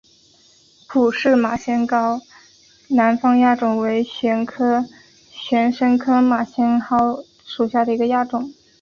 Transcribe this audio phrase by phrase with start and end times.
[0.87, 2.19] 普氏马先蒿
[2.87, 4.47] 南方亚种为玄
[5.71, 8.51] 参科马先蒿属下的一个亚种。